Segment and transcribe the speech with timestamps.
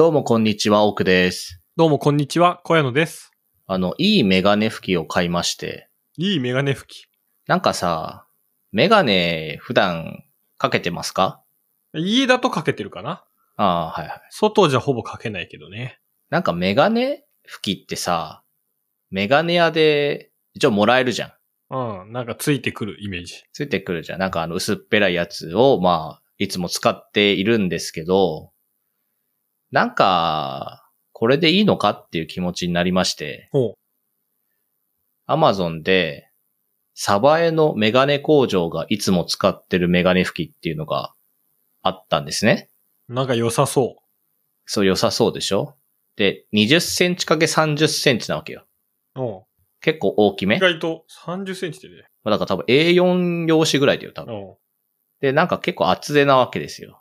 [0.00, 1.60] どうもこんにちは、奥です。
[1.76, 3.32] どうもこんにちは、小屋野です。
[3.66, 7.04] あの、いいメガネ拭きを買いまして、いいメガネ拭き。
[7.46, 8.26] なんかさ、
[8.72, 10.24] メガネ普段
[10.56, 11.42] かけてますか？
[11.92, 13.26] 家だとかけてるかな？
[13.56, 14.20] ああ、はいはい。
[14.30, 16.00] 外じゃほぼかけないけどね。
[16.30, 18.42] なんかメガネ拭きってさ、
[19.10, 21.26] メガネ屋で一応もらえるじゃ
[21.68, 21.74] ん。
[21.74, 23.34] うん、なんかついてくるイメージ。
[23.52, 24.18] ついてくるじゃん。
[24.18, 28.52] なんかあの薄っぺらいやつを、まあ、いつも使っているんですけど、
[29.70, 33.74] なんか、これでいいのかっていう気持ちになりまして、ほ
[35.26, 36.28] アマゾンで、
[36.94, 41.14] サバエのメガネ工場がいつも使ってるメガネ拭きっていうのが
[41.82, 42.68] あったんですね。
[43.08, 43.14] う。
[43.14, 43.96] なんか良さそ
[44.66, 45.76] そう良さそうでしょ？
[46.16, 48.66] で、20センチ ×30 センチなわけよ。
[49.14, 49.20] う。
[49.20, 49.42] うん。
[49.80, 52.02] 結構大きめ意外と30センチでね。
[52.22, 54.34] まあだから多分 A4 用紙ぐらいだよ、多分。
[54.34, 54.54] うん。
[55.20, 56.99] で、なんか結構厚手なわけですよ。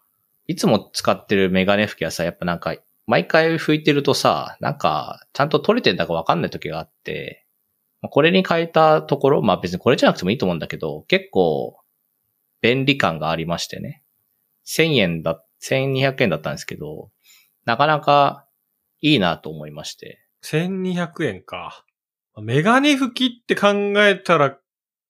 [0.49, 7.45] いつも使ってるメガネ拭きはさ、やっぱなんか、毎回拭いてるとさ、なんか、ちゃんと取れてんだかわかんない時があって、
[8.01, 11.77] まあこれに変えたところ、まあ別にこれじゃなくてもいいと思うんだけど、結構、
[12.61, 14.01] 便利感がありましてね。
[14.65, 17.11] 1000円だ、1200円だったんですけど、
[17.65, 18.47] なかなか
[19.01, 20.17] いいなと思いまして。
[20.45, 21.85] 1200円か。
[22.41, 23.67] メガネ拭きって考
[24.03, 24.57] えたら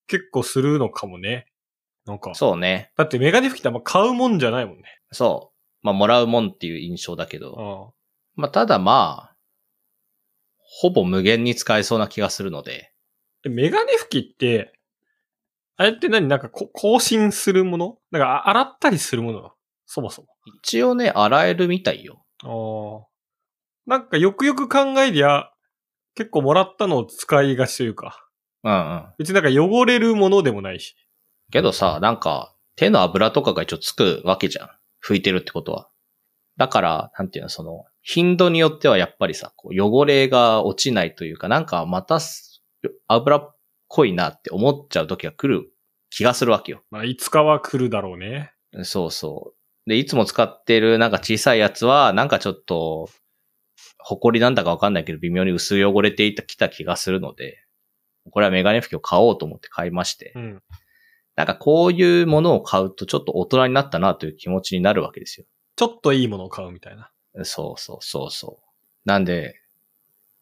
[0.08, 1.46] 結構するのかもね。
[2.06, 2.36] なんか。
[2.36, 2.92] そうね。
[2.98, 4.99] だってメガネ拭きってあんま買うもんじゃないもんね。
[5.12, 5.86] そう。
[5.86, 7.94] まあもらうもんっていう印象だけど、
[8.38, 8.42] うん。
[8.42, 9.36] まあただまあ、
[10.60, 12.92] ほぼ無限に使えそうな気がするので、
[13.46, 14.74] えメガネ拭きって、
[15.78, 16.28] あれって何？
[16.28, 17.98] なんかこ更新するもの？
[18.12, 19.52] なんかあ洗ったりするもの？
[19.86, 20.26] そもそ
[20.62, 22.24] 一応ね、洗えるみたいよ。
[22.44, 23.08] も。
[23.88, 23.98] ああ。
[23.98, 25.52] なんかよくよく考えりゃ、
[26.16, 28.28] 結構もらったのを使いがちというか、
[28.64, 29.06] うんうん。
[29.18, 30.96] 別になんか汚れるものでもないし。
[31.52, 34.70] けどさ、なんか、手の油とかが一応つくわけじゃん。
[35.06, 35.90] 拭いてるってことは。
[36.58, 42.62] だから、なんていうの、その、頻度によってはやっぱりさ、こう汚れが落ちないというか、なんかまたす
[43.08, 43.56] 油っ
[43.88, 45.72] こいなって思っちゃう時が来る
[46.10, 46.84] 気がするわけよ。
[46.92, 48.54] まあ、いつかは来るだろうね。
[48.84, 49.54] そうそ
[49.86, 49.90] う。
[49.90, 53.10] で、いつも使ってるなんか小さいやつは、なんかちょっと、
[53.98, 57.58] 埃なんだかわかんないけど、微妙に薄汚れていたきた気がするので、
[58.32, 60.34] これはメガネ拭きを買おうと思って買いまして。
[60.36, 60.64] うん。
[61.40, 65.46] なんかこういうものを買うとちょっと大人になったなという気持ちになるわけですよ。
[65.78, 67.12] ちょっといいものを買うみたいな。
[67.44, 68.66] そうそうそうそう。
[69.06, 69.56] なんで、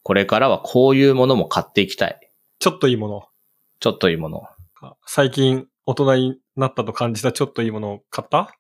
[0.02, 2.20] これからはこういうものも買っていきたい。
[2.58, 3.28] ちょっといいもの。
[3.80, 4.42] ちょっといいもの。
[5.06, 8.58] 最近大人になったと感じたちょっといいものを買った？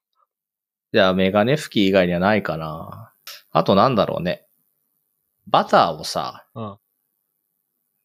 [0.93, 3.15] じゃあメガネ拭き以外にはないかな。
[3.49, 4.45] あとなんだろうね。
[5.47, 6.77] バターをさ、うん。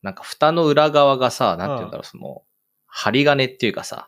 [0.01, 2.43] なんか蓋の裏側がさ、なんて言うんだろう、その、
[2.95, 4.07] 針金っていうかさ。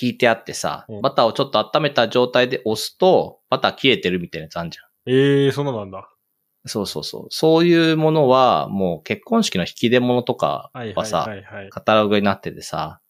[0.00, 4.84] 引いてあってさうん、バターをちょっと温めた状態で押すと、バター切れてるみたいなやつあんじゃん。
[5.10, 6.10] ええー、そんなんだ。
[6.66, 7.26] そうそうそう。
[7.30, 11.70] そういうものは、もう結婚式の引き出物とかはいはいはさ、はいはい。
[11.70, 13.00] カタログになっててさ、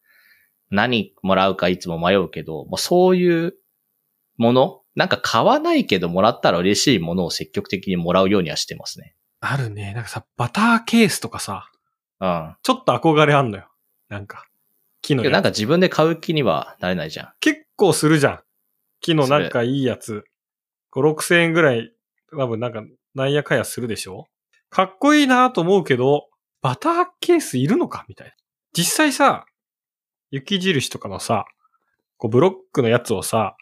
[0.71, 3.55] 何もらうかいつも迷うけど、もうそういう
[4.37, 9.15] ものなんか買わないけどもらったら嬉しいものを積極的にもらうようにはしてますね。
[9.41, 9.95] あるね。
[9.95, 11.71] なんかさ、バターケースとかさ、
[12.21, 12.57] うん。
[12.63, 13.69] ちょっと憧れあんのよ。
[14.09, 14.45] なんか。
[15.09, 17.33] 木のやつなんか自分で買う気にはなれないじゃん。
[17.41, 18.41] 結構するじゃん。
[19.01, 20.25] 木のなんかいいやつ。
[20.93, 21.93] 5、6千円ぐらい、
[22.37, 22.83] 多分なんか、
[23.15, 24.27] なんやかやするでしょ？
[24.71, 26.29] かっこいいなと思うけど、
[26.61, 28.33] バターケースいるのかみたいな。
[28.77, 29.47] 実際さ、
[30.31, 31.47] 雪印とかのさ、
[32.17, 33.57] こうブロックのやつをさ、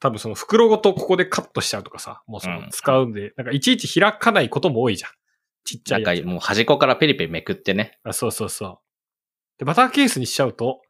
[0.00, 5.10] 多分その袋ごとここでカットしちゃうとかさ、もうそのうん使うんで、なんかいちいち開かないことも多いじゃん。
[5.64, 6.24] ちっちゃないんやつ。
[6.24, 7.98] かもう端っこからペリペリめくってね。
[8.02, 8.78] あ、そうそうそう。
[9.62, 10.82] で、バターケースにしちゃうと、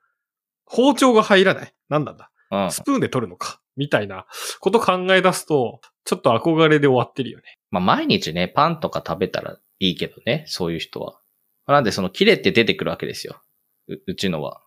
[0.65, 1.75] 包丁が入らない。
[1.91, 2.31] なんなんだ？
[2.51, 2.73] うん。
[2.73, 3.61] スプーンで取るのか？
[3.77, 4.25] みたいな
[4.61, 7.59] こと考え出すと、ちょっと憧れで終わってるよね。
[7.71, 11.21] まあ毎日ね、パンとか食べたらいいけどね、そういう人は。
[11.67, 13.43] なんでその切れて出てくるわけですよ。
[13.89, 14.63] ううちのは。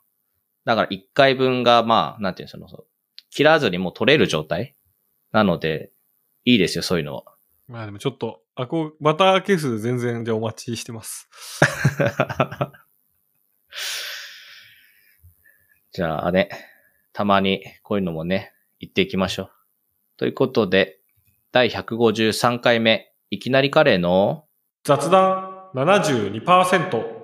[0.66, 2.84] だから一回分がまあ、なんていうの、その、
[3.32, 4.76] 切らずにもう取れる状態？
[5.32, 5.90] なので、
[6.44, 7.24] いいですよ、そういうのは。
[7.68, 11.28] まあでもちょっと、あこう、バターケース全然じゃあお待ちしてます。
[15.96, 16.50] じゃあね、
[17.14, 18.52] たまにこういうのもね、
[18.82, 19.52] 言っていきましょう。
[20.18, 21.00] ということで、
[21.54, 24.44] 第153回目、いきなりカレーの
[24.84, 27.15] 雑談72%。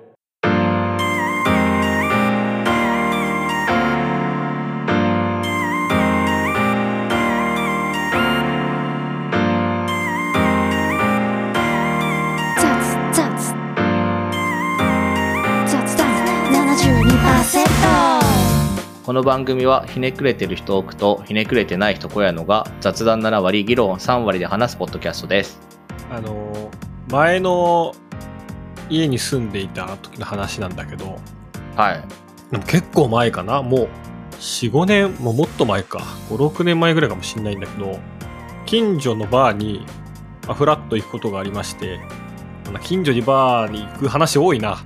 [19.12, 25.60] ここの番組はひねくれてる人多くとひねくれてない人小屋のが雑談7割議論3割で話すポッドキャストです
[26.10, 26.70] あの、
[27.10, 27.92] 前の
[28.88, 31.18] 家に住んでいた時の話なんだけど、
[31.76, 32.02] はい
[32.52, 33.88] でも結構前かなもう、
[34.40, 35.98] 4、5年、もうもっと前か。
[36.30, 38.00] 5、6年前ぐらいかもしんないんだけど、
[38.64, 39.84] 近所のバーに、
[40.46, 42.00] まあ、フラッと行くことがありまして、
[42.72, 44.82] まあ近所にバーに行く話多いな。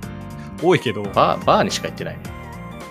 [0.61, 2.36] 多いけど、バーバーにしか行ってないね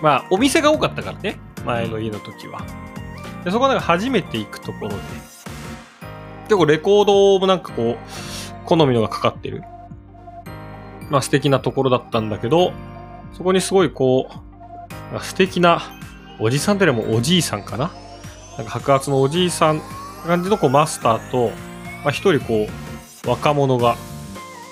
[0.01, 1.39] まあ、お店が多かったからね。
[1.65, 2.61] 前の家の時は。
[3.43, 4.95] でそこなんか初めて行くところで、
[6.43, 9.63] 結構レコードもなんかこう、好みのがかかってる。
[11.09, 12.73] まあ素敵なところだったんだけど、
[13.33, 14.33] そこにすごいこう、
[15.13, 15.81] まあ素敵な
[16.39, 17.91] おじさんというよりもおじいさんかな？
[18.57, 19.81] なんか白髪のおじいさん
[20.25, 21.51] 感じのこうマスターと、
[22.03, 22.67] まあ一人こ
[23.25, 23.95] う、若者が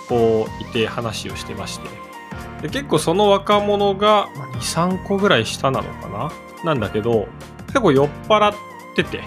[0.09, 2.04] こういて話をしてまして。
[2.65, 6.31] で結構その若者がまあ2、3個ぐらい下なのかな？
[6.63, 7.27] なんだけど、
[7.67, 8.55] 結構酔っ払っ
[8.95, 9.19] てて、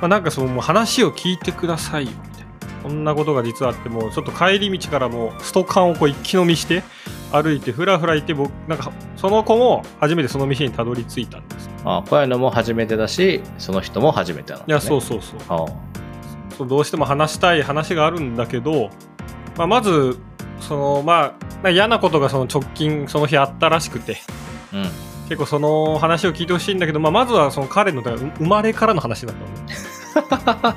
[0.00, 2.82] まあ、なんかその話を聞いてくださいよ、みたいな。
[2.84, 6.84] こんなことが実はあって、もうちょっと帰り道からもうストカンをこう一気飲みして、
[7.32, 11.68] 歩いてふらふらいて、僕、なんかその子も初めてその店にたどり着いたんです。
[11.84, 15.40] あこういうのも初めてだしその人も初めてなの、ね、いや、そうそうそう。
[15.48, 15.66] あ
[16.56, 18.90] そうどうしても話したい話があるんだけど、
[19.56, 20.18] まあ、まず、
[20.60, 24.18] その、まあ、嫌なことがその直近、その日あったらしくて、
[24.72, 24.84] うん
[25.28, 30.76] 結構その話を聞いてほしいんだけど、まあ、まずはその彼の生まれからの話だったの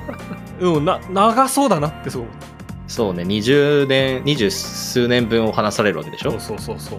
[0.60, 2.24] うん、な、長そうだなってそう。
[2.88, 6.32] そうね20年二十数年分を話されるわけでしょ？
[6.32, 6.98] そうそうそうそう。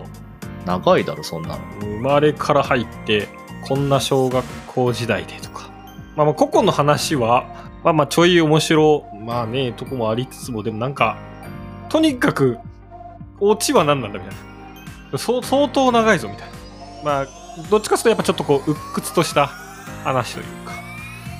[0.65, 3.27] 長いだろそんなの生まれから入って、
[3.67, 5.69] こんな小学校時代でとか。
[6.15, 7.43] まあまあ、個々の話は、
[7.83, 11.17] まあまあ、ちょい面白、まあね、とこもありつつも、でもなんか、
[11.89, 12.59] とにかく、
[13.41, 14.35] オチは何なんだみたい
[15.11, 15.17] な。
[15.17, 16.55] 相当長いぞみたいな。
[17.03, 17.27] まあ、
[17.69, 19.47] どっちかというとやっぱちょっとこう、鬱屈とした
[20.03, 20.73] 話というか、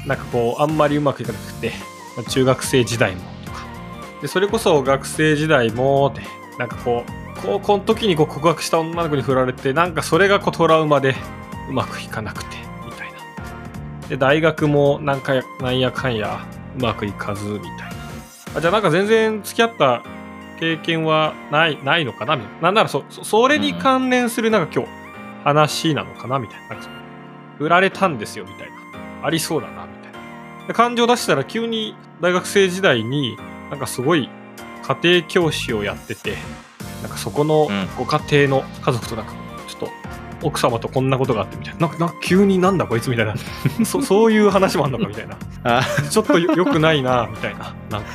[0.06, 1.71] なんかこう、あんまりうまくいかなくて、
[2.18, 3.65] ま中学生時代もとか。
[4.21, 6.21] で、それこそ学生時代も、って、
[6.57, 11.15] なんかこう、高校の時にこう告白した女の子に振られて、なんかそれがこうトラウマで
[11.69, 14.07] うまくいかなくて、みたいな。
[14.09, 16.45] で、大学もなんか、なんやかんや
[16.77, 17.92] うまくいかず、みたいな。
[18.57, 20.03] あじゃあなんか全然付き合った
[20.62, 22.38] 経験はない、ないのかな？
[22.38, 22.62] みたいな。
[22.62, 24.90] なんならそ、そそれに関連するなんか今日
[25.44, 26.38] 話なのかな？
[26.38, 26.68] みたいな。
[26.69, 26.96] なんかその
[27.58, 29.25] 振られたんですよ、みたいな。
[29.25, 30.68] ありそうだな、みたいな。
[30.68, 33.36] で感情出したら急に大学生時代に
[33.72, 34.30] なんかすごい
[34.84, 36.38] 家庭教師をやってて、
[37.02, 39.34] なんかそこのうんご家庭の家族となんか
[39.68, 39.90] ちょっと
[40.44, 41.88] 奥様とこんなことがあってみたいな。
[41.88, 43.36] なんか急になんだこいつみたいな。
[43.84, 45.38] そそういう話もあんのかみたいな。
[45.80, 47.75] あちょっとよ良くないな、みたいな。
[47.90, 48.08] なんか、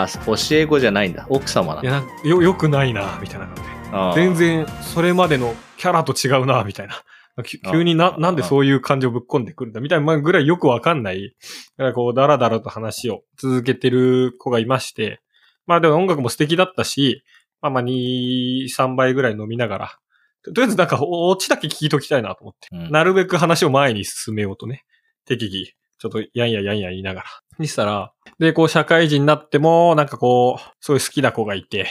[0.00, 3.68] あ教え子じゃないんだ奥様なんだいや、なんかよ、良くないな、みたいな感じで。
[3.92, 6.94] あー全然、それまでのキャラと違うな、みたいな。
[7.42, 11.34] き急にな、あなんでそういう感情ぶっ込んでくるんだ、みたいなぐらいよくわかんない。
[11.76, 15.20] だからこう、だらだらと話を続けてる子がいまして。
[15.66, 17.22] まあでも音楽も素敵だったし、
[17.60, 19.98] まあまあ2、3倍ぐらい飲みながら。
[20.42, 22.68] ととりあえずなんか、オチだけ聞いときたいなと思って。
[22.72, 24.84] うんなるべく話を前に進めようとね。
[25.24, 27.26] 適宜、ちょっとやんややんや言いながら。
[27.60, 31.86] にしたら、で、こう社会人になっても、なんかこう、すごいう好きな子がいて、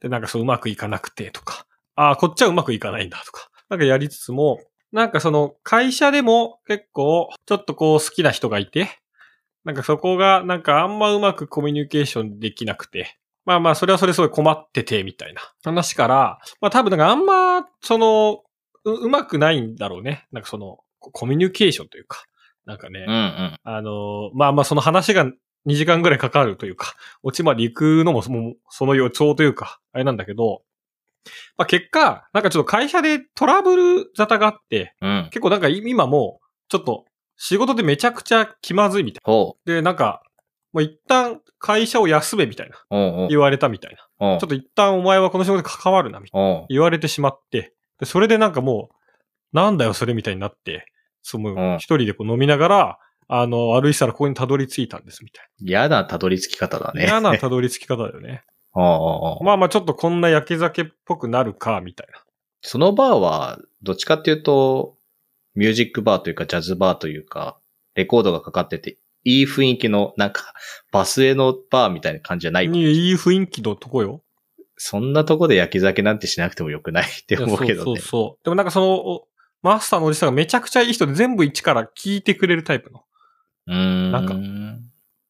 [0.00, 1.66] で、なんかそううまくいかなくてとか、
[1.96, 4.60] ああ、こっちはうまくいかないんだとか、なんかやりつつも、
[4.92, 8.88] なんかその会社でも結構、ちょっとこう好きな人がいて、
[9.64, 18.44] なんかそこがなんかあんまうまくコミュニケーションできなくて、まあまあそれはそれすごい困っててみたいな話から、まあ多分なんかあんま、その、
[18.84, 20.28] ううまくないんだろうね。
[20.30, 22.24] なんかその、コミュニケーションというか、
[22.66, 25.24] なんかね、うんうんあの、まあまあその話が
[25.66, 30.62] 2時間ぐらいかかるというか、オチまで行くのもそのその予兆というか、あれなんだけど、
[31.56, 37.04] まあ結果、なんかちょっと会社でトラブル沙汰があって、うん結構なんか今もう、ちょっと
[37.36, 39.74] 仕事でめちゃくちゃ気まずいみたいほな。
[39.74, 40.22] で、なんか、
[40.72, 42.76] もう一旦会社を休めみたいな。
[42.76, 44.38] うおうおう言われたみたいな。
[44.38, 46.66] ちょっと一旦お前はこの仕事で関わるな、みたいな。
[46.68, 50.86] 言われてしまって、でそれでなんかもう、なんだよそれみたいになって、
[51.28, 57.00] そのうん一人でこう飲みながら、あの、歩いてたらここにたどり着いたんです、みたい嫌なたどり着き方だな。
[57.00, 57.06] ね。
[57.06, 58.44] 嫌なたどり着き方だよね。
[58.74, 62.22] お うおうおうまあまあちょっとこんな焼け酒っぽくなるか、みたいな。
[62.60, 64.96] そのバーは、どっちかっていうと、
[65.56, 67.58] ミュージックバーというか、ジャズバーというか、
[67.96, 70.54] レコードがかかってて、いい雰囲気の、なんか、
[70.92, 72.66] バスへのバーみたいな感じじゃない。
[72.66, 74.22] いい雰囲気のとこよ。
[74.76, 78.06] そんなとこで焼き酒なんてしなくてもよくないって思うけどねそうそう。
[78.06, 78.44] そう。
[78.44, 79.28] でもなんかその、お
[79.66, 83.04] マスターのおじさんがめちゃくちゃいい人で全部一から聞いてくれるタイプの。
[83.66, 84.12] うーん。
[84.12, 84.34] なんか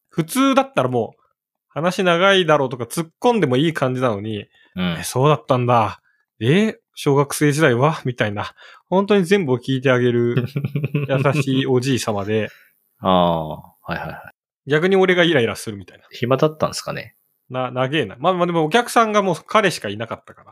[0.09, 1.21] 普通だったらもう、
[1.69, 5.03] 話長いだろうとか突っ込んでもいい感じなのに、うんえ、。
[5.03, 6.01] そうだったんだ。
[6.39, 8.01] え、小学生時代は？
[8.05, 8.53] みたいな、
[8.89, 10.45] 本当に全部を聞いてあげる
[11.09, 12.49] 優しいおじい様で、
[12.99, 14.13] ああ、はいはいは
[14.65, 14.69] い。
[14.69, 16.03] 逆に俺がイライラするみたいな。
[16.11, 17.15] 暇だったんですかね？
[17.49, 18.15] な、長えな。
[18.19, 20.51] まあまあでもお客さんがもう彼しかいなかったから。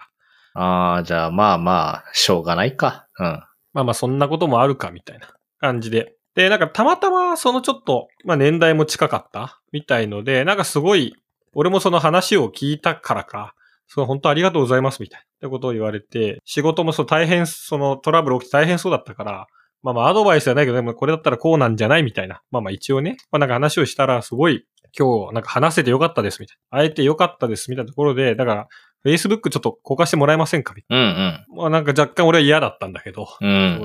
[0.61, 3.07] ああ、じゃあまあまあ、しょうがないか。
[3.19, 3.43] うん。
[3.75, 5.27] まあまあそんなこともあるかみたいな
[5.59, 6.15] 感じで。
[6.33, 11.13] で、なんかたまたまそのちょっと、まあ年代も近かったみたいので、なんかすごい、
[11.53, 13.53] 俺もその話を聞いたからか、
[13.87, 15.49] その本当ありがとうございますみたいな。
[15.49, 19.47] ことを言われて、仕事もそう大変、そのトラブル起きて大変そうだったから、
[19.83, 22.41] まあまあアドバイスじゃないけど、でもこれだったらこうなんじゃないみたいな。
[22.49, 24.65] まあまあ一応ね、まあなんか話をしたらすごい、
[24.97, 26.79] 今日なんか話せてよかったですみたいな。
[26.79, 28.67] 会えてよかったですみたいなところで、だから、
[29.05, 30.73] Facebook ちょっと交換してもらえませんか？
[30.73, 31.15] みたいうんうん。
[31.15, 31.45] な。
[31.49, 33.27] まあなんか若干俺は嫌だったんだけど。
[33.39, 33.83] うん。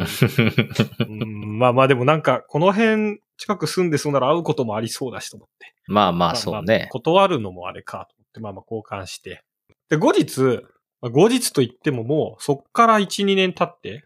[1.09, 5.75] うんまあまあでもなんか、この辺近く住んでそうなら会うこともありそうだしと思って。
[5.87, 6.89] まあまあ、そうまあね。
[6.91, 9.43] 断るのもあれかと思って、まあまあ交換して。
[9.89, 10.63] で、後日、
[11.01, 14.05] まあ後日と言ってももう、そっから1、2年経って、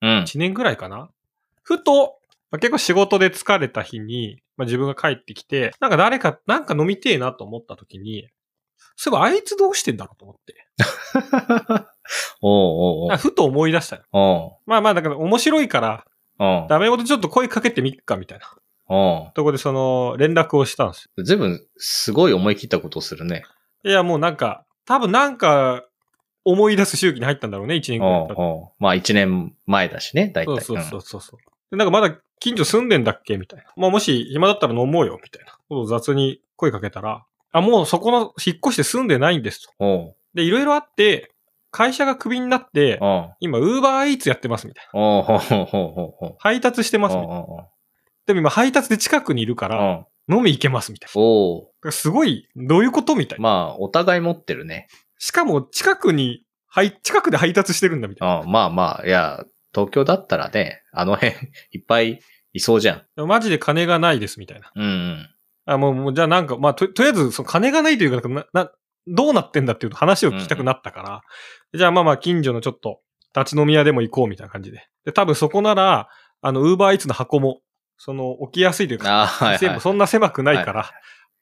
[0.00, 0.08] うん。
[0.22, 1.10] 1年ぐらいかな？
[1.62, 2.18] ふと、
[2.50, 8.28] まあ結構仕事で疲れた日に、まあ自分が帰ってきて、なんか誰か、なんか飲みてえなと思った時に、
[8.96, 10.66] そういえばあいつどうしてんだろうと思って。
[12.42, 14.02] おうおうなんかふと思い出したよ。
[14.12, 14.52] おう。
[14.66, 16.04] まあまあだから面白いから、
[16.38, 18.46] おうダメ元ちょっと声かけてみっかみたいな。
[18.86, 23.44] おうとこでその連絡をしたんですずいぶん、すごい思い切ったことをするね。
[23.82, 23.90] よ。
[23.90, 25.84] いやもうなんか、多分なんか
[26.44, 28.34] 思い出す周期に入ったんだろうね、1年くらい経って。
[28.36, 30.60] おうおうまあ、一年前だしね、大体。
[30.60, 31.40] そうそうそうそう。
[31.70, 33.64] でなんかまだ近所住んでんだっけみたいな。
[33.76, 35.52] まあもし暇だったら飲もうよ、みたいな。
[35.68, 40.16] ことを雑に声かけたら、あ、もうそこの引っ越して住んでないんですと。
[40.34, 41.30] で、いろいろあって、
[41.70, 42.98] 会社がクビになって、
[43.38, 46.36] 今、ウーバーイーツやってます、みたいな。
[46.38, 47.46] 配達してます、みたいな。
[48.26, 51.10] でも今、配達で近くにいるから、う飲み行けます、みたい
[51.84, 51.92] な。
[51.92, 53.42] すごい、どういうことみたいな。
[53.42, 54.88] まあ、お互い持ってるね。
[55.18, 58.40] しかも、近くに、はい、近くで配達してるんだ、みたいな。
[58.40, 61.34] うんまあまあ、いや、東京だったらね、あの辺、
[61.70, 62.20] いっぱい
[62.52, 63.26] いそうじゃん。
[63.26, 64.72] マジで金がないです、みたいな。
[64.74, 65.33] うんうん。
[65.66, 68.70] あ、もう、もうじゃあなんか、まあ、と、とりあえず、その金がないというか、な、な、
[69.06, 71.20] どうなってんだっていう話を聞きたくなったから、
[71.76, 73.00] じゃあまあまあ、近所のちょっと、
[73.36, 74.86] 立ち飲み屋でも行こうみたいな感じで。
[75.04, 76.08] で、多分そこなら、
[76.40, 77.60] あの、ウーバーイーツの箱も、
[77.98, 79.58] その、置きやすいというか、ああ、はい、はい。
[79.58, 80.90] 店もそんな狭くないから、はい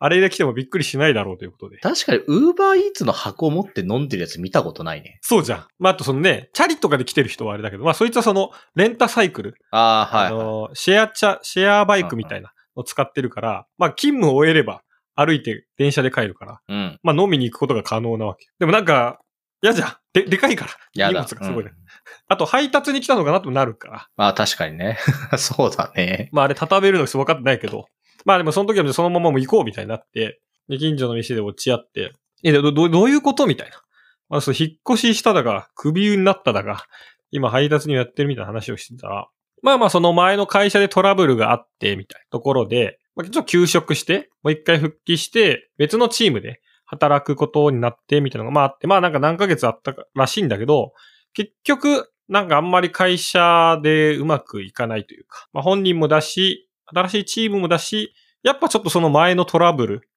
[0.05, 1.79] あれで来てもびっくりしないだろうということで。
[1.79, 5.21] 確かに、ウーバーイーツの箱持って飲んでるやつ見たことないね。
[5.23, 5.67] そうじゃん。
[5.79, 10.45] まあ、あとそのね、チャリとかで来てる人はあれだけど、まあ、そいつはその、レンタサイクル、ああ、はい、あはい。
[10.45, 14.83] の、シェアチャ、シェアバイクみたいなのを使ってるから、まあ、勤務を終えれば、
[15.15, 16.99] 歩いて電車で帰るから、うん。
[17.03, 18.47] まあ飲みに行くことが可能なわけ。
[18.59, 19.19] でもなんか、
[19.63, 19.97] 嫌じゃん。
[20.13, 21.09] で、でかいから。
[21.09, 21.15] 荷。
[21.15, 21.83] 物がすごいね、うん
[22.29, 24.09] あと配達に来たのかなとなるから。
[24.17, 24.99] まあ確かにね。
[25.37, 26.31] そうだね。
[26.33, 27.87] まああれ畳めるの分かってないけど。
[28.25, 33.83] まあでもその時はそのままもう行こうみたいになって、で、近所の店で落ち合って、え、ど、ど、どういうことみたいな。
[34.31, 36.85] まあそう、引っ越ししただが、クビになっただが、
[37.31, 39.29] 今配達にやってるみたいな話をしてたら、
[39.63, 50.93] まあまあその前の会社でトラブルがあって、みたいなところで、まあ、ちょっと休職して、もう一回復帰して、別のチームで働くことになって、みたいなのがまああって、まあなんか何ヶ月あったらしいんだけど、
[51.33, 60.09] 結局、なんかあんまり会社でうまくいかないというか、まあ本人もだし、新しいチームもだし、やっぱちょっとその前のトラブル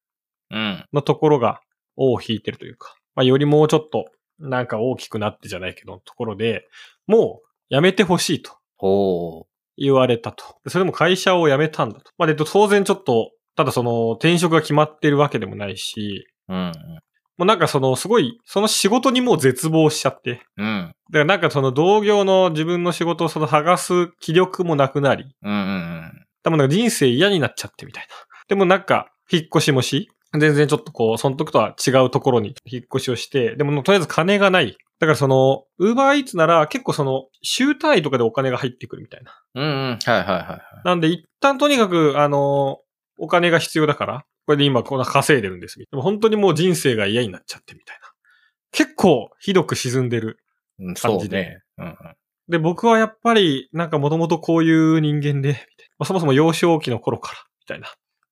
[0.52, 0.86] うん。
[0.94, 1.62] のところが
[1.96, 4.06] 尾を引いてるというか、まあよりもうちょっと
[4.40, 6.68] なんか大きくなってじゃないけど、ところで、
[7.08, 9.46] もうやめてほしいとほ
[9.78, 10.46] 言われたと。
[10.64, 12.12] でそれでも会社を辞めたんだと。
[12.18, 16.54] まあで、当然ちょっと、ただその転職が決まってるわけでもないし、う。
[16.54, 16.72] うん。
[17.38, 20.94] もうなんかそのすごい、その仕事にもう絶望しちゃって、うん。
[21.12, 25.52] だからなんかその同業の自分の仕事をその剥がす気力もなくなり、うん。
[25.52, 26.12] うん。
[26.44, 28.16] 多分なんか人生嫌になっちゃってみたいな。
[28.48, 34.78] でもなんか、引っ越しもし、全然ちょっとこう、その時とは違うところに引っ越しをして、でもとりあえず金がない。
[35.00, 39.34] だからその、ウーバーイーツなら結構その、週単位とかでお金が入ってくるみたいな。
[39.56, 39.64] うん。
[39.64, 40.00] うん。
[40.04, 40.62] はいはいはいはい。
[40.86, 42.80] なんで一旦とにかく、あの、
[43.18, 45.80] お金が必要だから、これで今こんな稼いでるんです。
[45.80, 48.10] でも本当にもう人生が嫌になっちゃってみたいな。
[48.72, 50.40] 結構ひどく沈んでる。
[50.80, 51.94] うん、感じでそうね。
[52.00, 52.16] うんうん。
[52.48, 55.68] で、僕はやっぱり、なんかもともとこういう人間で。
[55.98, 57.88] まあそもそも幼少期の頃から、みたいな。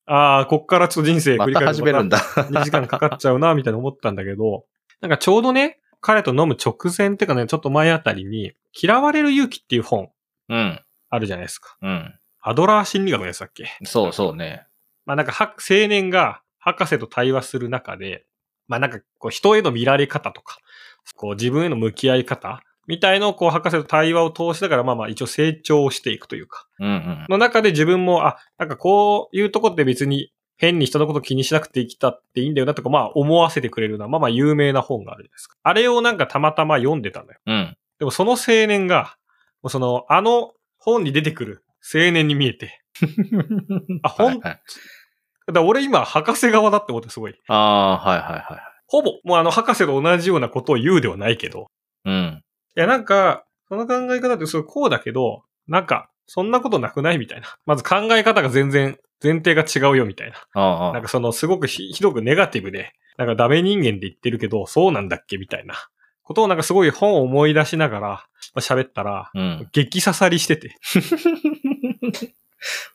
[0.05, 2.20] ああ、こっからちょっと人生繰り返始めるんだ。
[2.20, 4.65] 2時間かかっちゃうな、みたいな思ったんだけど、
[5.01, 10.10] なんかちょうどね、彼と飲む直前っていうかね、ちょっと前あたりに、嫌われる勇気っていう本
[10.50, 10.81] うん。
[11.10, 11.77] あるじゃないですか。
[11.81, 12.13] うん。
[12.41, 14.67] アドラー心理学のやつだっけそうそうね。
[15.05, 18.25] まあなんかは、青年が博士と対話する中で、
[18.67, 20.57] まあなんかこう人への見られ方とか、
[21.15, 27.25] こう自分への向き合い方みたいのをこう博士と対話を通しながらまあまあ一応成長していくというか、うんうん。
[27.29, 30.33] の中で自分も、あ、なんかこういうとこって別に
[30.63, 35.58] 変に人のこと気にしなくて生きたっていいんだよなとか、まあ思わせてくれるような、まあまあ有名な本があるじゃないですか。
[35.62, 37.39] あれをなんかたまたま読んでたのよ。
[37.46, 37.77] うん。
[38.00, 39.17] でもその青年が、
[39.62, 42.82] もうその、あの本に出てくる青年に見えて、
[44.03, 44.62] あほんはいはい
[45.46, 47.36] だから俺今博士側だって思ってすごい。
[47.48, 48.43] ああ、はいはいはい。
[48.88, 51.67] ほぼ、もうあの博士と同じようなことを言うではないけど。
[52.05, 52.43] うん。
[52.77, 57.48] いやなんか、その考え方ってすごいこうだけど、なんか、そんなことなくないみたいな。
[57.65, 60.38] まず考え方が全然、前提が違うよみたいな。
[60.53, 65.75] ああなんかそのすごくひひどくネガティブで、なんかダメ人間で言ってるけど、そうなんだっけみたいな。
[66.24, 69.70] ことをなんかすごい本を思い出しながらまあ喋ったら、うん。
[69.72, 70.77] 激刺さりしてて。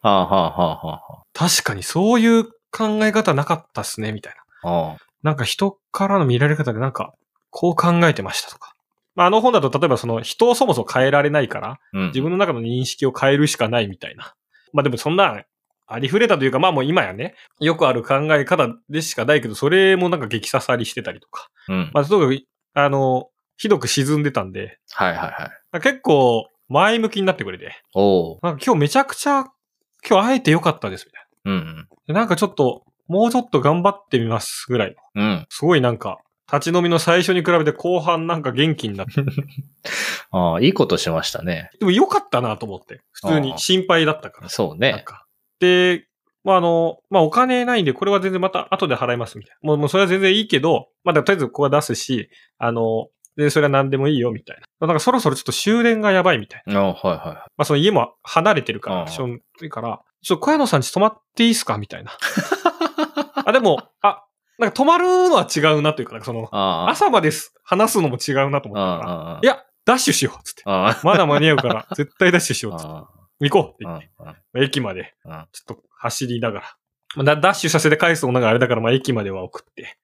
[0.00, 4.70] はあはあはあは確かにそういう考え方なかったっすね、みたいな。
[4.70, 4.74] あ。
[4.90, 4.96] ああ。
[5.22, 7.14] なんか人からの見られ方でなんか、
[7.50, 8.74] こう考えてましたとか。
[9.14, 12.06] まあ、あの本だと例えばその人をそもそも変えられないから、うん。
[12.08, 14.34] 自分の中の認識を変えるしかないみたいな。
[14.72, 15.42] まあでもそんな、
[15.90, 21.48] ありふれたというか、まあもう今やね、よくある考え方でしかないけど、それもなんか激刺さりしてたりとか。
[21.68, 21.90] うん。
[21.94, 25.80] まあ、とにかく、あの、ひどく沈んでたんで、はいはいはい。
[25.80, 28.38] 結構前向きになってくれて、おお。
[28.42, 29.46] なんか今日めちゃくちゃ、
[30.08, 31.86] 今日会えてよかったです、みたいうんな。
[32.06, 35.22] でなんかちょっと、もうちょっと頑張ってみます、ぐらいの。
[35.22, 35.30] うん。
[35.30, 35.46] うん。
[35.48, 36.18] すごいなんか、
[36.50, 39.12] 立ち飲みの最初に比べて後半なんか元気になって。
[40.30, 41.70] ああ、いいことしましたね。
[41.78, 43.00] でもよかったなと思って。
[43.12, 44.48] 普通に心配だったから。
[44.48, 44.92] そうね。
[44.92, 45.26] なんか。
[45.60, 46.06] で、
[46.44, 49.66] まあ、あの、まあ、お金ないんで、これは全然また後で払いますみたいな。
[49.68, 54.86] もう、もうそれは全然いいけど、まあ、とりあえずここは出すし、あの、で、それは何でもいいよみたいな。
[54.88, 56.80] なんかそろそろちょっと終電がやばいみたいな。
[56.80, 57.36] ああ、はいはいはい。
[57.36, 62.12] まあ、その家も離れてるから、しょんいから、ちょっと小屋野さんち泊まっていいっすかみたいな。
[63.46, 64.24] あ、でも、あ、
[64.58, 66.48] なんか泊まるのは違うなというか、なんかその。
[66.88, 67.30] 朝まで
[67.62, 69.40] 話すのも違うなと思ったから。
[69.42, 70.62] いや、ダッシュしようっつって。
[70.64, 73.17] まだ間に合うから、絶対ダッシュしようっつって。
[73.40, 73.96] あ行こうって言あ。
[73.96, 75.46] って、あ駅まで、あ。
[75.52, 76.76] ちょっと走りながら。
[77.16, 79.96] まあダダッシュさせて返すのがあれだから、まあ駅までは送って。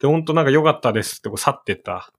[0.00, 2.12] で、ほんとなんか良かったですってこう去ってった、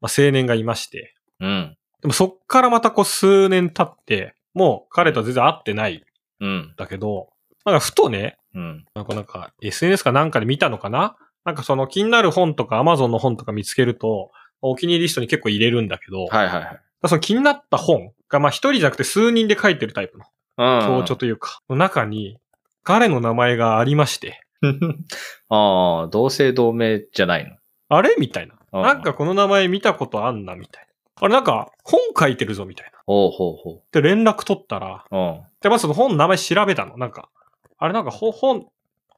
[0.00, 1.14] まあ、青年がいまして。
[1.40, 1.76] うん。
[2.02, 6.02] でもそっからまたこう数年経って、もう彼とは全然会ってないん
[6.44, 6.74] うん。
[6.76, 7.30] だけど、
[7.64, 8.84] なんかふとね、うん。
[8.94, 11.16] なんかなんか SNS かなんかで見たのかな？
[11.44, 14.30] なんかその気になる本とか Amazon の本とか見つけると、
[14.62, 16.80] お気に入りリストに結構入れるんだけど、はいはいはい。
[17.04, 20.24] その気になった本が、まあ一人じゃなくて数人で書いてるタイプの
[20.58, 20.86] うん。
[20.86, 22.38] 強調というか、の中に、
[22.82, 24.40] 彼の名前がありまして、
[25.48, 27.56] ああ、同姓同名じゃないの？
[27.88, 28.14] あれ？
[28.18, 28.54] みたいな。
[28.72, 31.24] うんなんかこの名前見たことあんな、みたいな。
[31.24, 32.98] あれなんか本書いてるぞ、みたいな。
[33.06, 35.16] ほうほうほで、連絡取ったら、う。
[35.16, 35.40] うん。
[35.62, 36.98] で、まずその本の名前調べたの。
[36.98, 37.30] なんか、
[37.78, 38.66] あれなんかほ本、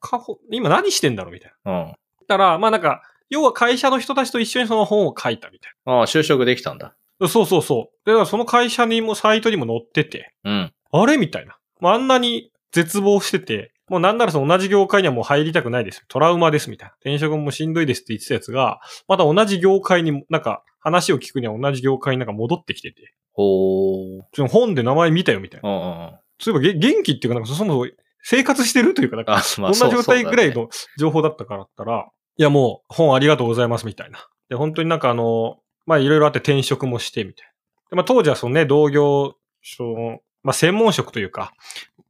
[0.01, 1.73] かほ今何してんだろうみたいな。
[1.73, 1.93] うん。
[2.29, 6.95] だから、まあなんか、要は会社の人たちと一緒にその本を書いたみたいああ、就職できたんだ。
[7.21, 7.29] な。
[7.29, 8.07] そうそうそう。
[8.07, 10.73] で、だからその会社にもサイトにも載ってて、うん。
[10.93, 11.17] あれ？
[11.17, 11.59] みたいな。
[11.81, 16.05] まあ、あんなに絶望してて、もうなんならその同じ業界にはもう入りたくないです。
[16.09, 16.95] トラウマですみたいな。
[17.01, 24.27] 転職もしんどいですって言ってたやつが、また同じ業界に、なんか話を聞くには同じ業界になんか戻ってきてて、ほう。
[24.35, 25.69] その本で名前見たよみたいな。
[25.69, 26.11] うんうん。
[26.41, 27.87] そういえばげ元気っていうかなんかそもそも
[28.23, 34.27] 生活してるというか、なんか あ、まあ、どんな状態ぐらいの情報だったからだったら、いやもう本ありがとうございますみたいな。
[34.49, 37.53] で、本当になんかあの、まあいろいろあって転職もしてみたいな。
[37.91, 41.55] でまあ当時はそのね、同業、その、まあ専門職というか、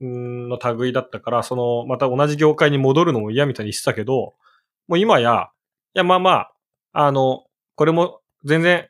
[0.00, 4.34] うーんの類だったから、その、また同じ業界に戻るのも嫌みたいに言ってたけど、
[4.88, 5.50] もう今や、
[5.94, 6.52] いやまあまあ、
[6.92, 7.44] あの、
[7.76, 8.88] これも全然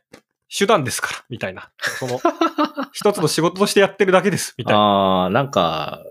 [0.49, 1.71] 手段ですから、みたいな。
[1.99, 2.19] その、
[2.93, 4.81] 一つの仕事としてやってるだけです、みたいな。
[4.81, 6.03] ああ、なんか、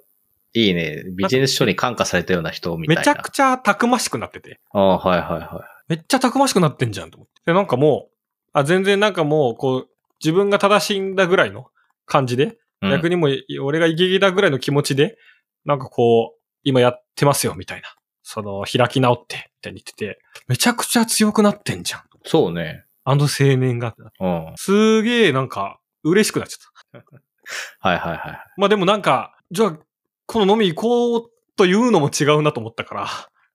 [0.53, 1.03] いいね。
[1.15, 3.01] ビジネス書に感化されたような人みたいな。
[3.01, 4.59] めちゃくちゃたくましくなってて。
[4.71, 7.41] ああ、はいはいはめっちゃたくましくなってんじゃんと思って。
[7.47, 8.16] で、なんかもう、
[8.59, 9.89] あ、全然なんかもう、こう、
[10.19, 11.67] 自分が正しいんだぐらいの
[12.05, 12.47] 感じで、い。
[12.47, 15.17] うん逆にもう、俺がイケギだぐらいの気持ちで、
[15.65, 17.87] なんかこう、今やってますよ、みたいな。
[18.21, 22.01] その、開き直って、みたいに言ってて、めちゃくちゃ強くなってんじゃん。
[22.23, 22.85] そうね。
[23.03, 23.95] あの青年が。
[24.19, 24.45] うん。
[24.45, 27.89] はいすげえ、なんか、嬉しくなっちゃった。
[27.89, 28.19] はいはい。
[28.57, 29.77] まあでもなんか、じゃあ、
[30.25, 33.07] この飲み行こうというのも違うなと思ったから、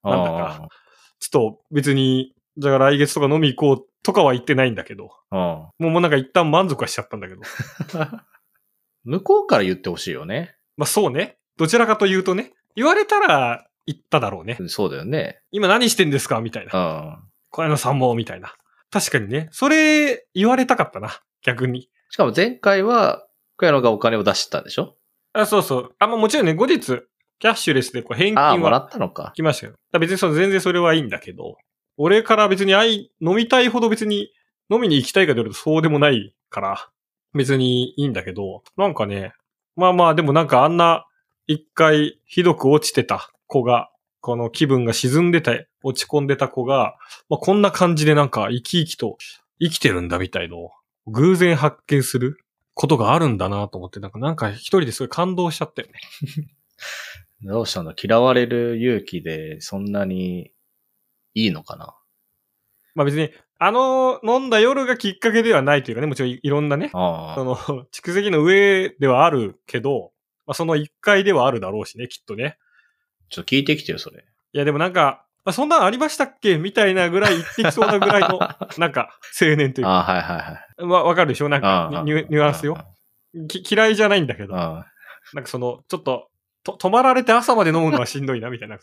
[0.03, 0.67] なんだか
[1.19, 7.41] ちょっと別に、じゃあ来月とか飲み行こうとかは言ってないんだけど、あーもうもうなんか一旦満足はしちゃったんだけど。
[9.05, 9.11] うん。
[9.13, 10.55] 向こうから言ってほしいよね。
[10.77, 11.37] まあそうね。
[11.57, 12.53] どちらかというとね。
[12.75, 14.57] 言われたら言っただろうね。
[14.67, 15.41] そうだよね。
[15.51, 16.79] 今何してんですかみたいな。
[16.79, 17.17] うん。
[17.49, 18.55] 小山さんも、みたいな。
[18.89, 19.49] 確かにね。
[19.51, 21.21] それ言われたかったな。
[21.43, 21.89] 逆に。
[22.09, 24.95] しかも前回は、小山がお金を出したんでしょ？
[25.33, 25.95] あ、そうそう。
[25.99, 27.01] あ、まあもちろんね、後日、
[27.39, 29.33] キャッシュレスでこう返金もらはったのか。
[29.35, 29.73] 来ましたよ。
[29.99, 31.57] 別にその全然それはいいんだけど、
[31.97, 34.31] 俺から別に愛、飲みたいほど別に
[34.69, 36.89] 飲みに行きたいかと言われるとそうでもないから、
[37.33, 39.33] 別にいいんだけど、なんかね、
[39.75, 41.07] まあまあでもなんかあんな
[41.47, 43.89] 一回ひどく落ちてた子が、
[44.21, 45.53] この気分が沈んでた、
[45.83, 46.95] 落ち込んでた子が、
[47.29, 49.17] まあこんな感じでなんか生き生きと
[49.59, 50.71] 生きてるんだみたいのを
[51.07, 52.37] 偶然発見する
[52.73, 55.93] ことがあるんだなと思って、なんか、なんか一人ですごい感動しちゃったよね。
[57.43, 57.93] どうしたの？
[58.01, 60.52] 嫌われる勇気でそんなに
[61.33, 61.95] いいのかな？
[62.95, 67.55] まあ別に、あの飲んだ夜がきっかけではないというかね、もちろんいろんなね、あその、
[67.91, 70.11] 蓄積の上ではあるけど、
[70.45, 72.57] まあその一階ではあるだろうしね、きっとね。
[73.29, 74.25] ちょっと聞いてきてよ、それ。
[74.53, 78.39] いやでもなんか、まあ、そんなんありましたっけみたいなぐらい言ってきそうなぐらいの、
[78.77, 79.89] なんか、青年というか。
[79.91, 80.83] ああ、はいはいはい。
[80.85, 81.49] わ、わかるでしょ？
[81.49, 82.77] なんかニュ、ニュアンスよ。
[83.47, 86.29] き嫌いじゃないんだけど、なんかその、ちょっと、
[86.63, 88.79] と、止まられて朝まで飲むのはしんどいな、みたいな。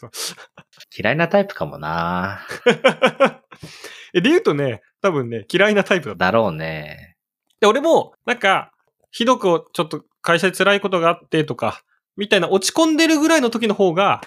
[0.96, 2.40] 嫌いなタイプかもな。
[4.12, 6.14] え、で言うとね、多分ね、嫌いなタイプだ。
[6.14, 7.16] だろうね。
[7.60, 8.72] で、俺も、なんか、
[9.10, 11.82] ひどくちょっと会社で辛いことがあってとか、
[12.16, 14.20] みたいな落ち込んでるぐらいの時の方が、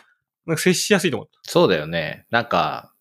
[0.45, 1.29] なんか接しやすいと思う。
[1.43, 2.25] そうだよね。
[2.31, 2.91] なんか、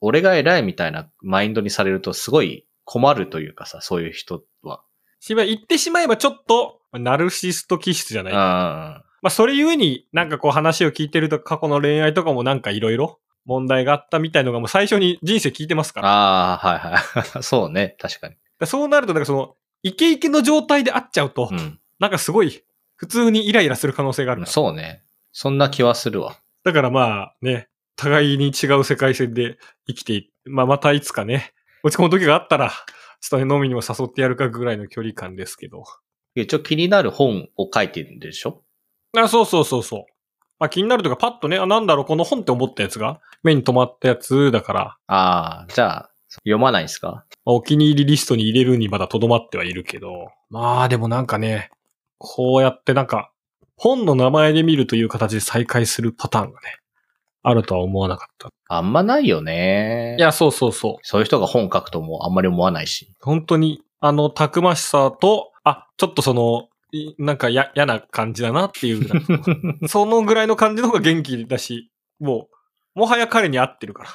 [0.00, 4.82] 俺が偉いみたいなマインドにされるとすごい困るというかさ、そういう人は。
[5.20, 9.11] しまい、言ってしまえばちょっと、ナルシスト気質じゃない。
[9.22, 9.26] うん。
[9.26, 16.08] まあ、それゆえになんかこう話を聞いてると過去の恋愛とかもなんかいろいろ問題があったみたいのがもう最初に人生聞いてますから。
[16.08, 16.98] ああ、はいは
[17.38, 17.42] い。
[17.42, 17.96] そうね。
[17.98, 18.34] 確かに。
[18.60, 21.78] でそうなるとなんかその、イケイケの状態で会っちゃうと、うん。
[21.98, 22.62] なんかすごい
[22.96, 24.46] 普通にイライラする可能性がある。
[24.46, 25.02] そうね。
[25.32, 26.36] そんな気はするわ。
[26.64, 29.58] だからまあね、互いに違う世界線で
[29.88, 35.84] 生きてい、まあまたいつかね、落ち込む時があったら、ちょっとね、飲みにも誘ってやるかぐらいの距離感ですけど。
[36.34, 38.62] 一応気になる本を書いてるんでしょ？
[39.16, 40.04] あ、そうそうそうそう。
[40.58, 46.10] まあ気になるとかパッとね、あ、なんだろう、この本って思ったやつが目に留まったやつだから、ああ、じゃあ、
[46.44, 47.24] 読まないんですか？
[47.44, 50.28] まあお気に入りリストに入れるにまだ留まってはいるけど。
[50.48, 51.70] まあでもなんかね、
[52.18, 53.30] こうやってなんか、
[53.76, 56.78] 本の名前で見るという形で再開するパターンがね、
[57.42, 58.48] あるとは思わなかった。
[58.68, 60.16] あんまないよね。
[60.18, 60.96] いや、そうそうそう。
[61.02, 63.12] そういう人が本書くともあんまり思わないし。
[63.20, 66.68] 本当に、あの、たくましさと、あ、ちょっとその、い
[67.18, 69.08] なんかや、嫌な感じだなっていう、
[69.88, 72.48] そのぐらいの感じの方が元気だし、も
[72.94, 74.10] う、もはや彼に合ってるから。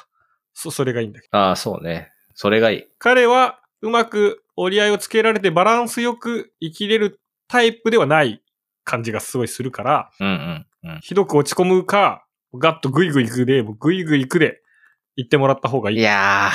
[0.53, 1.37] そ、それがいいんだけど。
[1.37, 2.11] ああ、そうね。
[2.33, 2.87] それがいい。
[2.99, 8.41] 彼は、うまく折り合いをつけられてバランスよく生きれるタイプではない
[8.83, 10.99] 感じがすごいするから、うんうんうん。
[11.01, 14.61] ひどく落ち込むか、ガッとグイグイ行くで、グイグイ行くで、
[15.15, 15.97] 言ってもらった方がいい。
[15.97, 16.49] いや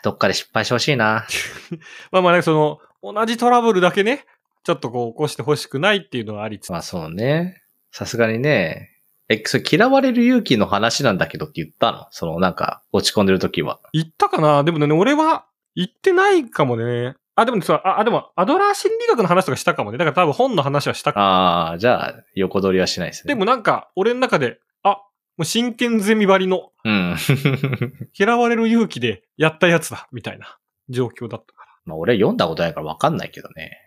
[0.00, 1.26] ー、どっかで失敗してほしいな。
[2.10, 2.80] まあまあね、その、
[3.14, 4.24] 同じトラブルだけね、
[4.64, 6.72] ちょっとこう起こしてほしくないっていうのはありつつ。
[6.72, 7.62] まあそうね。
[7.90, 8.90] さすがにね。
[9.30, 12.06] え、それ嫌われる勇気の話なんだけどって言ったの？
[12.10, 13.78] そのなんか落ち込んでる時は。
[13.92, 14.64] 言ったかな？
[14.64, 17.14] でもね、俺は言ってないかもね。
[17.34, 19.98] あ、でもね、そうあ、あでも、アドラー心理学の話とかしたかもね。
[19.98, 23.28] だから多分本の話はしたかああ、じゃあ横取りはしないですね。
[23.28, 25.02] でもなんか、俺の中で、あ、も
[25.42, 27.16] う真剣ゼミ張りの、うん。
[28.18, 31.72] 嫌われる勇気でやったやつだ、みたいな状況だったから。
[31.84, 33.78] まあ俺読んだことないからわかんないけどね。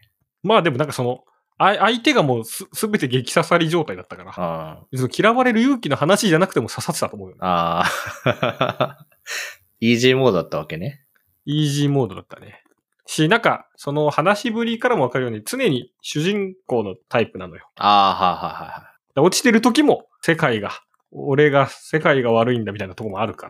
[0.44, 1.24] まあでもなんかその、
[1.58, 4.80] あ相手がもうす、すべて激刺さり状態だったから。
[5.16, 7.36] 嫌われる勇気の話じゃなくても刺さってたと思うよ。
[7.40, 8.96] あー。
[9.80, 11.04] イージーモードだったわけね。
[11.46, 12.64] イージーモードだったね。
[13.06, 17.70] し、なんか、その話しぶりからもわかるように、常に主人公のタイプなのよ。
[17.76, 19.28] ああ、はいはいはいはい。
[19.28, 20.72] 落ちてる時も、世界が、
[21.12, 23.50] 俺が、世界が悪いんだみたいなとこもあるか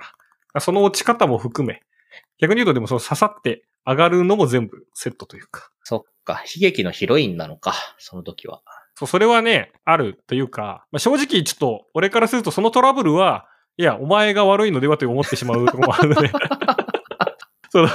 [0.54, 0.62] ら。
[0.62, 1.82] その落ち方も含め、
[2.40, 5.71] 逆に言うとでもその刺さって上がるのも全部セットというか。
[6.34, 6.44] か。
[6.56, 7.74] 悲劇のヒロインなのか。
[7.98, 8.62] その時は。
[8.96, 16.32] そう、それはね、あるというか、まあ、正直ちょっと、俺からするとそのトラブルは、いや、お前が悪いのではと思ってしまうところもあるので。
[17.70, 17.90] その、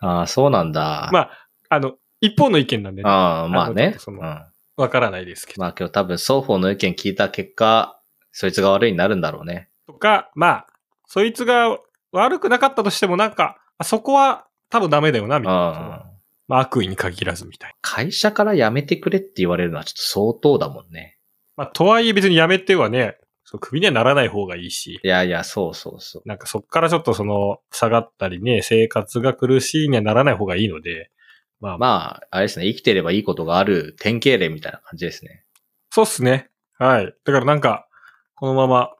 [0.00, 1.08] ああ、そうなんだ。
[1.12, 1.30] まあ、
[1.70, 3.98] あの、一方の意見なんでね、ああ、まあねあのちょっと。
[4.00, 4.46] そのうん。
[4.76, 5.60] わからないですけど。
[5.60, 8.00] まあ今日多分双方の意見聞いた結果、
[8.32, 9.70] そいつが悪いになるんだろうね。
[9.86, 10.66] とか、まあ、
[11.06, 11.78] そいつが
[12.12, 16.09] 悪くなかったとしてもなんか、あそこは多分ダメだよな、みたいな。
[16.50, 17.76] まあ、悪意に限らずみたいな。
[17.80, 21.16] 会社から辞めてくれって言われるのはちょっと相当だもんね。
[21.56, 26.22] まあ、とはいえ別にやめてはね、そう、首にはならない方がいいし、いやいや、そうそうそう。
[26.28, 31.12] なんかそっからちょっとその、下がったりね、生活が苦しいにはならない方がいいので、
[31.60, 35.44] まあ、まあ、まあ、あれですね、生きてればいいことがある典型例みたいな感じですね。
[35.90, 36.50] そうっすね。
[36.78, 37.14] はい。
[37.24, 37.86] だからなんか、
[38.34, 38.90] このまま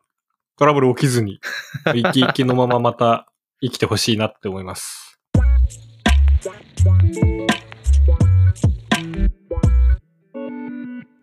[0.57, 1.41] トラブル起きずに、
[1.87, 3.27] 生き生きのまままた
[3.61, 5.19] 生きてほしいなって思います。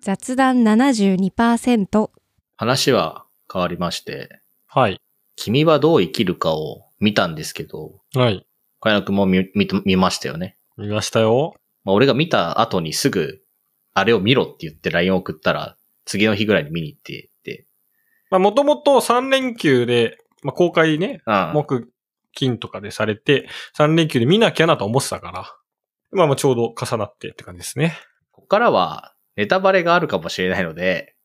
[0.08, 2.10] 雑談72%
[2.56, 5.02] 話は変わりまして、はい。
[5.36, 8.48] 君はどう生きるかを見たんですけど、はい。
[8.80, 10.56] 小柳くんも見見見ましたよね。
[10.78, 11.56] 見ましたよ。
[11.84, 13.41] まあ、俺が見た後にすぐ、
[13.93, 17.65] あれを見ろって言って LINE を送ったら、次の日ぐらいに見に行ってて、
[18.32, 21.52] まあ、もともと3連休で、まあ、公開ね、うん。
[21.54, 21.91] 木、
[22.32, 25.54] 金とかでされて、3連休で見なきゃなと思ってたから。
[26.12, 27.98] まあまあちょうど重なってって感じですね。
[28.32, 31.15] ここからはネタバレがあるかもしれないので、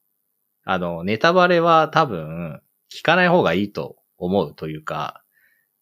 [0.64, 2.60] あの、ネタバレは多分
[2.94, 5.24] 聞かない方がいいと思うというか、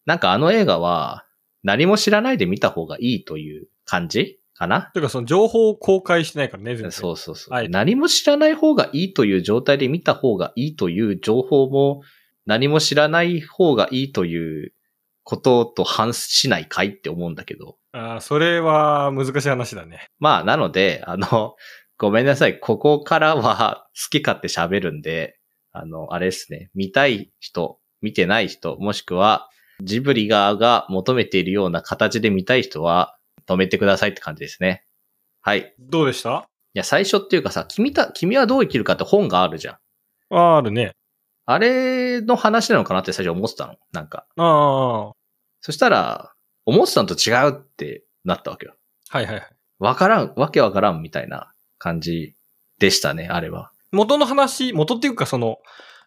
[0.05, 1.25] なんかあの映画は
[1.61, 4.89] 何も知らないで見た方がいいという感じかな？
[4.93, 6.91] というかその情報を公開してないからね、全然。
[6.91, 12.01] そうそうそう、はい何も知らない方がいいという状態で見た方がいいという情報も
[12.47, 14.73] 何も知らない方がいいという
[15.23, 17.77] ことと反しないかいって思うんだけど。
[17.91, 20.07] ああ、それは難しい話だね。
[20.17, 21.55] まあ、なので、あの、
[22.01, 22.59] ごめんなさい。
[22.59, 25.37] ここからは好き勝手喋るんで、
[25.71, 26.71] あの、あれですね。
[26.73, 29.51] 見たい人、見てない人、もしくは、
[29.83, 34.83] ジブリ側が求めているような形で見たい人は、止めてくださいって感じですね。
[35.41, 35.59] はい。
[35.59, 36.49] いどうでした？
[36.73, 39.75] や、最初っていうかさ、君た、君はどう生きるかって本があるじゃん。
[40.35, 40.93] ああ、あるね。
[41.45, 43.75] あれの話なのかなって最初思ってたの。
[43.91, 44.25] なんか。
[44.37, 45.13] ああ、は
[45.59, 46.33] そしたら、
[46.65, 48.73] 思ってたのと違うってなったわけよ。
[49.13, 49.49] いはいはい。
[49.77, 52.35] わからん、わけわからんみたいな感じ
[52.77, 53.71] でしたね、あれは。
[53.91, 55.57] 元の話、元っていうかその、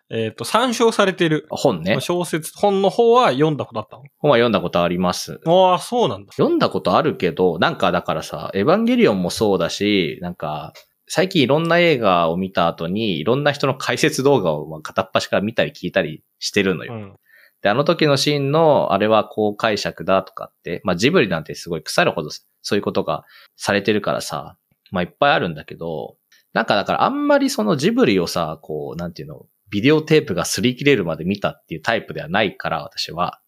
[0.08, 2.00] えっ、と、参照されてる本ね。
[2.00, 5.40] 小説、本の方は読んだことあった本は読んだことあります。
[5.44, 6.32] のああ、そうなんだ。
[6.32, 10.72] 読んだことあるけど、なんかだからさ、エヴァンゲリオンもそうだし、なんか、
[11.08, 16.94] 最近いろんな映画を見た後に、いろんな人の解説動画をまあ片っ端から見たり聞いたりしてるのよ。
[16.94, 17.16] うん。
[17.62, 22.30] で、あの時のシーンの、あれはこう解釈だとかって、まあジブリなんてすごい腐るほど
[22.62, 23.24] そういうことが
[23.56, 24.56] されてるからさ、
[24.94, 26.16] まあいっぱいあるんだけど、
[26.52, 33.40] なんかだからあんまりそのジブリをさ、こう、なんていうの、ビデオテープが擦り切れるまで見たっていうタイプではないから、私は。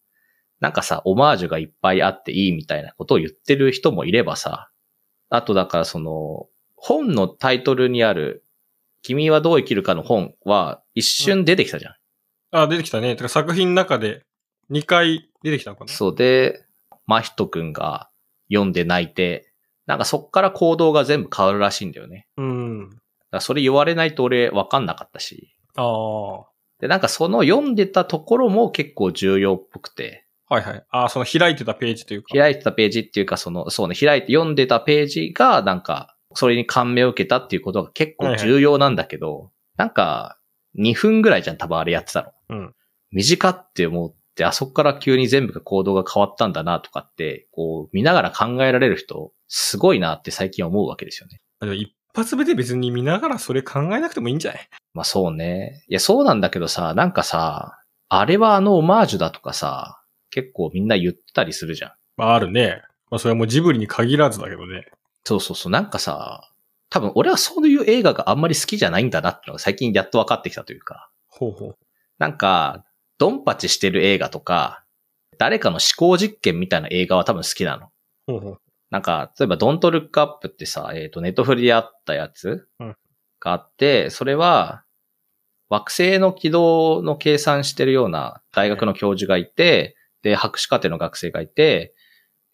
[0.59, 4.69] なんかさ、オマージュがいっぱいあっていいみたいなことを言ってる人もいればさ、
[5.29, 8.43] あとだからその、本のタイトルにある、
[9.03, 11.93] 君はどう生きるかの本は一瞬出てきたじゃん。
[12.51, 13.15] ああ、出てきたね。
[13.15, 14.25] てか作品の中で
[14.69, 16.65] 2回出てきたのかなそうで、
[17.05, 18.09] 真人くんが
[18.49, 19.46] 読んで泣いて、
[19.87, 22.27] なんかそっから行動が全部変わるらしいんだよね。
[22.37, 22.89] うん。
[23.39, 25.55] それ言われないと俺わかんなかったし。
[25.75, 26.31] ああ。
[26.39, 26.45] は
[26.79, 30.85] で、なんかその読んでたところも結構重要っぽくて、いはい。
[30.91, 32.29] ああ、その開いてたページというか。
[32.33, 40.37] 開いてたページっていうかその、そうね、開いて読んでたページがなんか、それに感銘を受けたっていうことが結構重要なんだけど、なんか、
[40.79, 42.31] 2分ぐらいじゃん、多分あれやってたの。
[42.49, 42.73] うん。
[43.11, 51.39] 短って思って、あそこから急に全部が行動が変わったんだなとかって、こう、見ながら考えられる人、すごいなって最近思うわけですよね。
[51.61, 54.69] でも一発目で別に見ながらそれ考えなくてもいいんじゃない？
[54.93, 55.83] まあそうね。
[55.87, 57.79] いや、そうなんだけどさ、なんかさ、
[58.09, 61.91] あれはあのオマージュだとかさ、結構みんな言ってたりするじゃん。
[62.17, 62.81] まああるね。
[63.09, 64.85] まあそれはもうジブリに限らずだけどね。
[65.23, 65.71] そうそうそう。
[65.71, 66.49] なんかさ、
[66.89, 71.09] 多分俺はそういう映画があんまり好きじゃないんだなってのが最近やっと分かってきたというか。
[71.27, 71.77] ほうほう。
[72.17, 72.85] なんか、
[73.17, 74.83] ドンパチしてる映画とか、
[75.37, 77.89] 誰かの思考実験みたいな映画は多分好きなの。
[78.25, 78.61] ほうほう。
[78.89, 82.95] なんか、例えば、ドントルックアップってさ、えっ、と、ネットフリであったやつうん。
[83.39, 84.83] があって、それは、
[85.69, 91.93] 惑星の軌道の計算してるような大学の教授がいて、で、博士課程の学生がいて、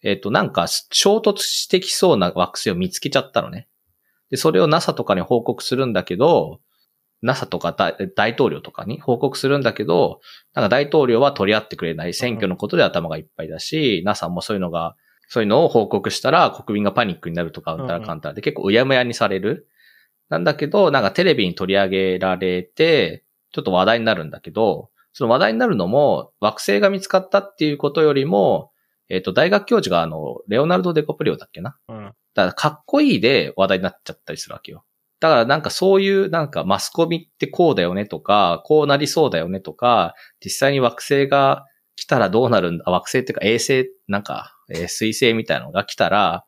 [0.02, 3.68] えっ、と、なんか、衝突してきそうな惑星を見つけちゃったのね。
[4.30, 6.60] で、それを NASA とかに報告するんだけど、
[7.22, 10.20] NASA とか大大統領とかに報告するんだけど、
[10.52, 12.12] なんか大統領は取り合ってくれない。
[12.12, 14.94] 選挙のことで頭がいっぱいだし、NASA もそういうのが
[15.34, 19.66] そういうのを報告したら国民がパニックになるとか、うんたらかんたらで結構うやむやにされる。
[20.28, 28.70] なんだけど、なんかテレビに取り上げられて、ちょっと話題になるんだけど、その話題になるのも、惑星が見つかったっていうことよりも、
[29.08, 31.76] えっ、と、大学教授があの、レオナルド・デコプリオだっけな？
[31.88, 32.04] うん。
[32.04, 34.84] だから、かっこいいで話題になっちゃったりするわけよ。
[35.18, 41.66] だからなんかそういうなんかマスコミってこうだよねとか、こうなりそうだよねとか、実際に惑星が
[41.96, 46.44] 来たらどうなるんだ、あ惑星っていうか衛星、なんか、えー水星みたいなのが来たら、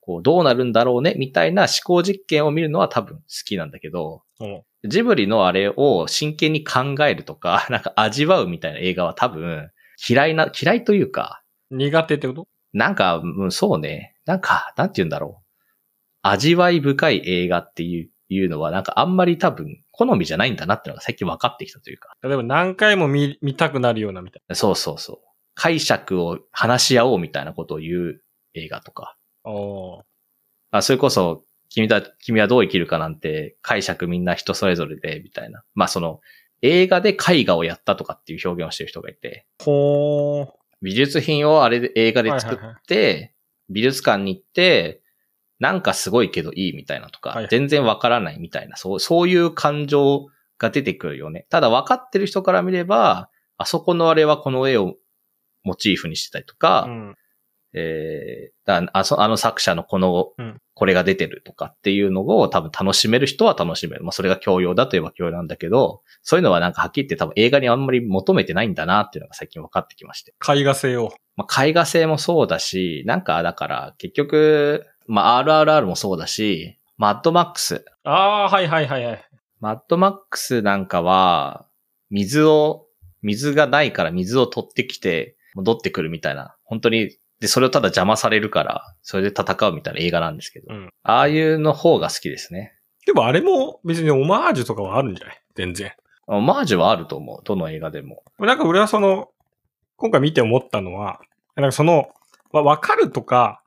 [0.00, 4.62] こうどうなるんだろうねみたいな思考実験を見るのは多分好きなんだけど、うん。
[4.84, 9.70] ジブリのあれを真剣に考えるとか、 なんか味わうみたいな映画は多分
[10.08, 12.48] 嫌いな、嫌いというか、苦手ってこと？
[12.72, 14.16] なんか、うん、そうね。
[14.26, 15.46] なんか、なんて言うんだろう。
[16.22, 22.14] 味わい深い映画っていういうのは、なんかあんまり多分、好みじゃないんだなってのが最近分かってきたというか。
[22.22, 25.31] 例えば何回も見、見たくなるようなみたいそうそうそう。
[25.54, 28.22] 解釈を話し合おうみたいなことを言う
[28.54, 29.16] 映画とか。
[30.70, 35.64] あそれこそ、君だ、君はどう生きるかなんて、解釈みんな人それぞれで、みたいな。
[35.74, 36.20] まあその、
[36.62, 40.48] 映画で絵画をやったとかっていう表現をしてる人がいて、ほー。
[40.80, 43.34] 美術品をあれで映画で作はいはいはって、
[43.68, 45.02] 美術館に行って、
[45.58, 50.26] なんかすごいけどいいみたいなとか、全然わからないみたいな、そう、そういう感情
[50.58, 51.46] が出てくるよね。
[51.50, 54.96] ただ分かってる人から見れば、あそこのあれはこの絵を
[55.64, 57.16] モチーフにしてたりとか、うん。
[57.74, 64.04] えー、だあそあの作者のこの、うんこれが出てるとかっていうのを多分楽しめる人は楽しめる。
[64.04, 70.34] まあそれが教養だといえば教養なんだけど、そういうのはなんかはっきり言って多分映画にあんまり求めてないんだなっていうのが最近分かってきまして。
[70.48, 71.12] 絵画性を。
[71.36, 77.84] まあ絵画性もそうだし、なんかだから結局、まあ RRR もそうだし、マッドマックス。
[78.04, 79.24] ああ、はいはいはいはい。
[79.60, 81.66] マッドマックスなんかは、
[82.10, 82.86] 水を、
[83.22, 92.74] 水がないから水を取ってきて戻ってくるみたいな、本当に、で、それをただ邪魔されるから、それで戦うみたいな映画なんですけど、うんああいうの方が好きですね。
[93.06, 95.42] でもあれも別にオマージュとかはあるんじゃない？
[95.56, 95.92] 全然。
[96.28, 97.40] オマージュはあると思う。
[97.44, 98.22] どの映画でも。
[98.38, 99.30] なんか俺はその、
[99.96, 101.20] 今回見て思ったのは、
[101.56, 102.10] なんかその、
[102.52, 103.60] わわかるとか、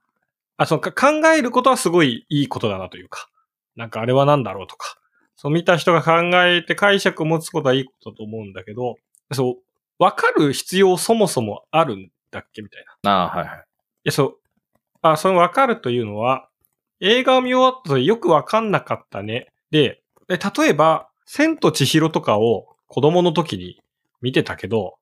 [0.58, 3.30] あ、そのか考えることはすごいいいことだなというか、
[3.76, 4.98] なんかあれは何だろうとか、
[5.36, 6.13] そう見た人が考
[6.45, 8.95] えて解釈を持つことはいいことだと思うんだけど、
[9.34, 9.63] そう、
[9.99, 13.12] わかる必要そもそもあるんだっけみたいな。
[13.12, 13.65] いああ、はいはい。
[14.03, 14.38] や、そう、
[15.01, 16.47] あ、そのわかるというのは、
[16.99, 19.51] 映画を見終わったとよくわかんなかったね。
[19.71, 23.81] で、で例えば、千と千尋とかを子供の時に
[24.21, 24.95] 見てたけど、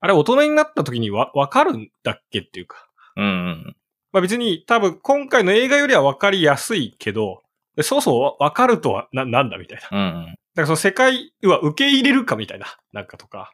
[0.00, 2.88] あれ大人になった時にわ、わかるんだっけっていうか。
[3.16, 3.76] うんうん。
[4.12, 7.42] まあ別に多分今回の映画よりはわかりやすいけど、
[7.76, 9.82] でそもそもわわかるとはな、なんだみたいな。
[9.82, 10.36] だかうんうん。
[10.56, 12.66] らその世界は受け入れるかみたいな。
[12.92, 13.52] なんかとか。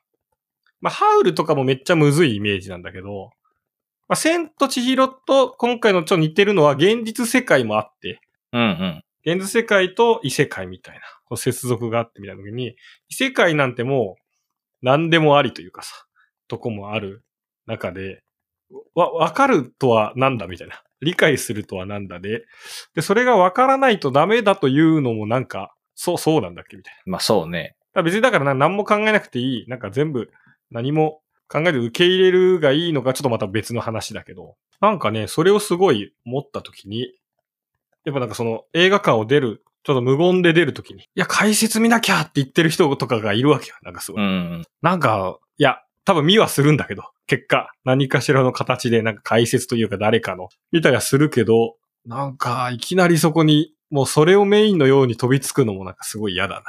[0.86, 3.30] まあハウルとかもめっちゃむずいイメージなんだけど、
[4.08, 8.20] まあ千と千尋と今回のちょっと似てるのは現実世界もあって、
[8.52, 9.02] うんうん。
[9.26, 12.76] 現実世界と異世界みたいな、こう接続があってみたいな時に、
[13.08, 14.22] 異世界なんてもう
[14.80, 16.06] 何でもありというかさ、
[16.46, 17.24] とこもある
[17.66, 18.22] 中で、
[18.94, 20.80] わ、わかるとはなんだみたいな。
[21.00, 22.44] 理解するとはなんだで、
[22.94, 27.10] で、それがわからないとダメだというのもなんか、そう、そうなんだっけみたいな。
[27.10, 27.74] まあそうね。
[28.02, 29.66] 別にだからな何も考えなくていい。
[29.66, 30.30] なんか全部
[30.70, 34.56] 何も考えて受け入れるがいいのかちょっとまた別の話だけど。
[34.80, 37.12] なんかね、それをすごい思った時に、
[38.04, 43.76] やっぱなんかその映画館を出る、ちょっと無言で出る時に、いや、解説見なきゃって言ってる人とかがいるわけよ。
[43.82, 44.22] なんかすごい。
[44.22, 44.64] うんうん。
[44.82, 56.62] なんか、いや、多分見はするんだけど、結果、何かしらの形でなんか解説というか誰かの、見たりはするけど、なんか、いきなりそこに、もうそれをメインのように飛びつくのもなんかすごい嫌だな。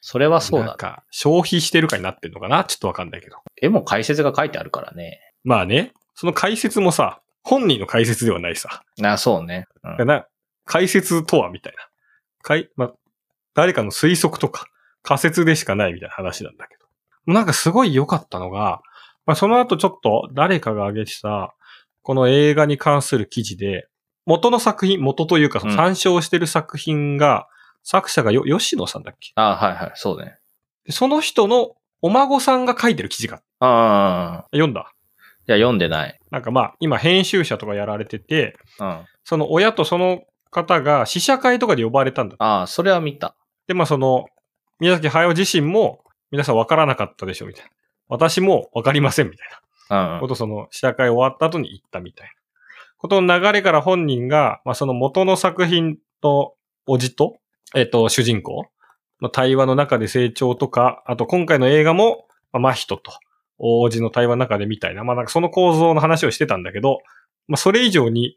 [0.00, 0.68] それはそうだね。
[0.68, 2.64] なんか、消費してるかになってんのかな？
[2.64, 3.36] ちょっとわかんないけど。
[3.60, 5.20] 絵も解説が書いてあるからね。
[5.44, 8.82] まあね、その解説もさ、本人の解説ではないさ。
[9.02, 9.66] ああ、そうね。
[9.82, 10.26] うんだから
[10.64, 11.88] 解説とはみたいな。
[12.42, 12.92] かい、まあ、
[13.54, 14.66] 誰かの推測とか
[15.02, 16.84] 仮説でしかないみたいな話なんだけど。
[17.24, 18.80] もうなんかすごい良かったのが、
[19.24, 21.54] まあその後ちょっと誰かが挙げてた、
[22.02, 23.88] この映画に関する記事で、
[24.26, 27.48] 元の作品、元というかうん参照してる作品が、
[27.90, 29.32] 作者がよ、吉野さんだっけ？
[29.34, 29.92] ああ、はいはい。
[29.94, 30.36] そうね。
[30.84, 31.72] でその人の
[32.02, 34.92] お孫さんが書いてる記事が、ああ、読んだ？
[35.48, 36.18] いや、読んでない。
[36.30, 39.06] なんかまあ、今編集者とかやられてて、うん。
[39.24, 40.20] その親とその
[40.50, 42.36] 方が試写会とかで呼ばれたんだ。
[42.38, 43.34] ああ、それは見た。
[43.66, 44.26] で、まあその、
[44.80, 47.70] 宮崎駿自身も、皆さん分からなかったでしょ、みたいな。
[48.08, 49.48] 私も分かりません、みたい
[49.90, 50.20] うんな。
[50.20, 52.32] ことをその、試写会終わった後に言ったみたいな。
[52.98, 56.54] ことの流れから本人が、まあその元の作品と、
[56.86, 57.38] おじと、
[57.74, 58.66] えっ、と、主人公
[59.20, 63.12] の対話の中で成長とか、あと今回の映画も、まあ、真人と、
[63.58, 66.98] 王子の対話の中でみたいな、まあなんかその構造の話をしてたんだけど、
[67.48, 68.36] まあそれ以上に、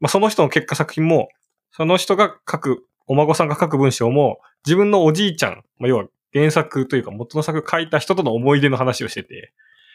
[0.00, 1.28] まあその人の結果作品も、
[1.70, 9.52] その人が書く、お孫さんが書く文章も、自分のおじいちゃん、まあ要は原作というか元の作書いた人との思い出の話をしてて、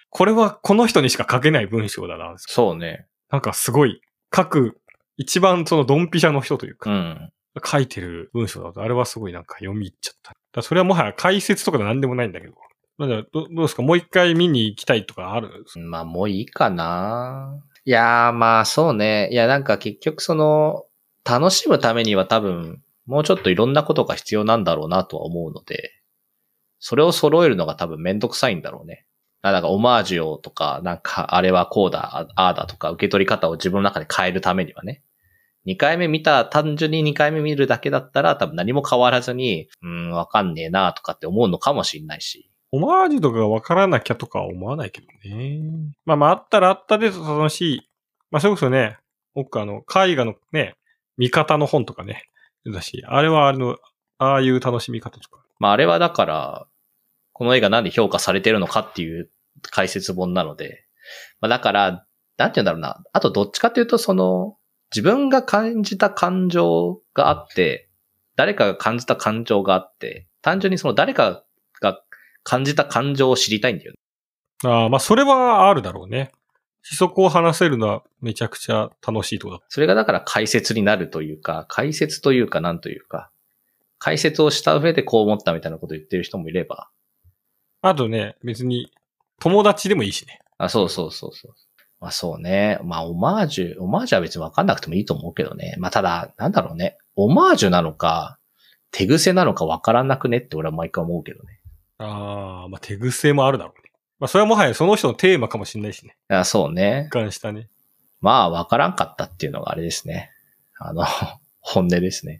[0.09, 2.33] これはこの人にしか書けない文章だな。
[2.37, 3.07] そうね。
[3.31, 4.01] なんかすごい、
[4.35, 4.79] 書く、
[5.17, 7.31] 一番そのドンピシャの人というか、うん。
[7.63, 10.33] 書いてる文章だと、あれはすごいなんか読み入っちゃった。
[10.51, 12.53] だそれはもはや解説とかで何でもないんだけど。
[12.97, 13.81] なんだどどうですか？
[13.81, 15.65] もう一回見に行きたいとかある？
[15.77, 17.63] まあ、もういいかな。
[17.85, 19.29] いやー、まあ、そうね。
[19.31, 20.83] いや、なんか結局その、
[21.23, 25.93] 楽しむためには多分、もうちょっといろんなことが必要なんだろうなとは思うので、
[26.79, 29.05] それを揃えるのが多分めんどくさいんだろうね。
[29.41, 35.01] なんかオマージュをとか、なんかあれはこうだ、ああだとか受け取り方を自分の中で変えるためにはね。
[35.65, 42.49] 2回目見た、単純に2回目見るだけだったら多分何も変わらずに、うーん、わかんねえなとかって思うのかもしんないし。
[42.71, 45.59] オマージュとかがわからなきゃとかは思わないけどね。
[46.05, 47.89] まあまああったらあったで楽しい。
[48.31, 48.97] まあそれこそね、
[49.33, 50.75] 僕あの、絵画のね、
[51.17, 52.25] 見方の本とかね、
[52.65, 53.77] だし、あれはあれの、
[54.19, 55.41] ああいう楽しみ方とか。
[55.59, 56.67] まああれはだから、
[57.33, 59.29] この映画なんで評価されてるのかっていう
[59.63, 60.85] 解説本なので、
[61.41, 62.05] まあだから、
[62.37, 63.03] なんて言うんだろうな。
[63.13, 64.57] あとどっちかっていうとその、
[64.91, 67.89] 自分が感じた感情があって、
[68.35, 71.43] 誰かが感じた感情があって、単純にその誰か
[71.81, 72.01] が
[72.43, 73.97] 感じた感情を知りたいんだよね。
[74.69, 76.31] ああ、まあそれはあるだろうね。
[76.81, 79.59] そこを話せるのはめちゃくちゃ楽しいとこだ。
[79.69, 83.29] それがだから解説になるというか、解説というかなんというか、
[83.99, 86.89] 解説をした上でこう思ったみたいなことを言ってる人もいれば、
[87.81, 88.91] あとね、別に
[89.39, 90.39] 友達でもいいしね。
[90.57, 91.53] あ、そうそうそうそう。
[91.99, 92.79] まあそうね。
[92.83, 95.75] まあオマージュ、オマージュは別にわかんなくてもいいと思うけどね。
[95.79, 96.97] まあただ、なんだろうね。
[97.15, 98.39] オマージュなのか、
[98.91, 101.59] 手癖なのかわからなくねって俺は毎回思うけどね。
[101.97, 103.91] ああ、まあ手癖もあるだろうね。
[104.19, 106.15] まあそれはもはやその人のテーマかもしれないしね。
[106.29, 107.09] あそうね。
[107.11, 107.69] 関したね。
[108.21, 110.31] まあわからんかったっていうのがあれですね。
[110.77, 111.05] あの、
[111.59, 112.39] 本音ですね。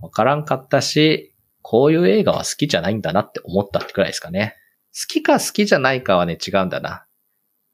[0.00, 4.56] わからんかったし、こういう映画は好きじゃないんだなって思ったってくらいですかね。
[4.94, 7.04] 好きか好きじゃないかはね、違うんだな。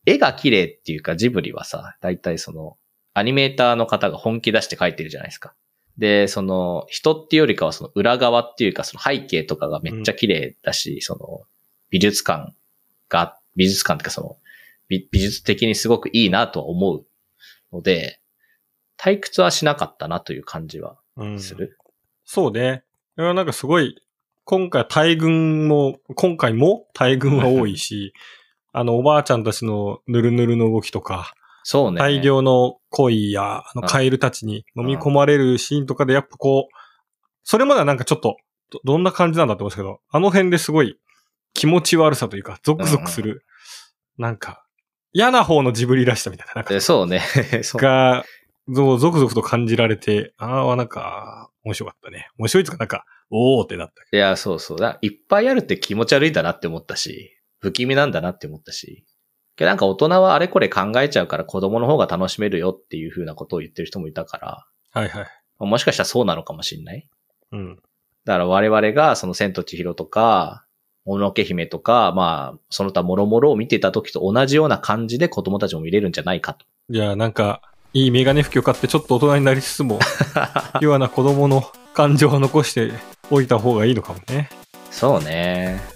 [0.07, 2.77] 絵が綺麗っていうかジブリはさ、だいたいその、
[3.15, 5.55] アニメーターの方が本気出して描いてるじゃないですか。
[5.99, 11.43] で、その、人っていうよりかはその裏側っていうかその背景とかがめっちゃ綺麗だし、その、
[11.91, 12.53] 美術館
[13.09, 14.37] が、美術館っていうかその、
[14.89, 17.07] 美美術的にすごくいいなとは思う
[17.73, 18.21] ので、
[18.99, 21.41] 退屈はしなかったなという感じはうん。
[21.41, 21.79] する？
[22.25, 22.83] そうね。
[23.17, 24.03] いやなんかすごい、
[24.45, 28.13] 今回大群も、今回も大群は多いし、
[28.77, 31.99] あの、おばあちゃんたちのぬるぬるの動きとか、そうね。
[31.99, 36.75] 大量の鯉や、あの、うんカエルたちに飲み込まれるシーンとかで、やっぱこう、
[37.45, 38.37] それまではなんかちょっと、
[38.71, 40.99] どどんな感じなんだって思うんですけど、あの辺ですごい
[41.55, 43.45] 気持ち悪さというか、ゾクゾクする、
[44.19, 44.65] なんか、
[45.13, 47.23] 嫌な方のジブリらしさみたいな、なんそうね。
[47.63, 48.25] そうが、
[48.69, 52.29] ゾゾクゾクと感じられて、ああ、なんか、面白かったね。
[52.39, 54.17] 面白いとか、なんか、おーってなった。
[54.17, 54.99] いや、そうそうだ。
[55.01, 59.05] いっぱいあるって気持ち悪いんだなって思ったし、不気味なんだなって思ったし。
[59.59, 65.25] なんか大人はあれこれ考えちゃうから子供の方が楽しめるよっていう風なことを言ってる人もいたから、はいはい。
[65.61, 67.07] まあもしかしたらそうなのかもしんない。
[67.53, 67.77] うん。
[68.25, 70.65] だから我々がその千と千尋とか、
[71.05, 76.65] もののけ姫とか、まあ、その他もろもろを見てた時と同じような感じで子供たちも見れるんじゃないかと。
[76.89, 77.61] いや、なんか、
[77.93, 79.99] いいメガネ拭きを買ってちょっと大人になりつつも、
[80.81, 82.93] ピュアな子供の感情を残して
[83.31, 84.49] おいた方がいいのかもね。
[84.91, 85.94] そうね。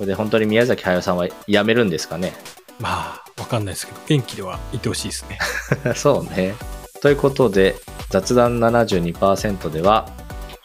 [0.00, 2.32] これで本当に宮崎駿さんは辞めるんですかね？
[2.78, 5.38] まあ、わかんないですけど、元気ではいてほしいですね。
[5.94, 6.54] そうね。
[7.02, 7.76] ということで、
[8.08, 10.08] 雑談72%では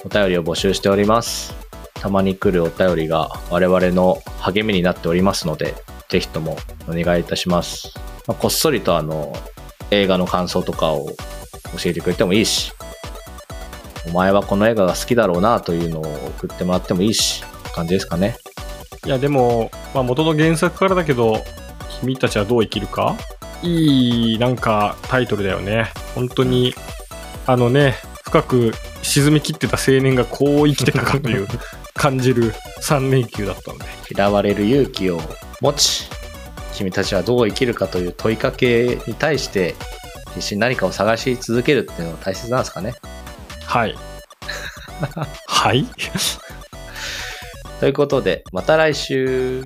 [0.06, 1.54] お便りを募集しております。
[1.96, 5.76] たまに来るお便りが我々の励みになっておりますので、
[6.08, 6.58] ぜひとも
[6.88, 7.92] お願いいたします。
[8.28, 9.36] まあこっそりとあの、
[9.92, 11.10] 映画の感想とかを
[11.78, 12.72] 教えてくれてもいいし、
[14.08, 16.04] お前はこの映画が好きだろうなというのを
[16.40, 18.38] 送ってもらってもいいし、感じですかね。
[19.06, 21.44] いや、でも、まあ元の原作からだけど、
[22.02, 23.16] 君たちはどう生きるか？
[23.62, 25.92] いい、なんか、タイトルだよね。
[26.14, 26.74] 本当に、
[27.48, 31.48] あのね、深く沈み切ってた青年がこう生きてたかという
[31.94, 33.86] 感じる 3連休だったので。
[34.16, 35.20] 嫌われる勇気を
[35.62, 36.10] 持ち、
[36.74, 39.76] 君たちはどう生きるかという問いかけに対して、
[40.36, 42.94] 必死に何かを探し続けるっていうのが大切なんですかね？
[43.66, 43.96] はい。
[45.48, 45.86] はい？
[47.80, 49.66] ということで、また来週。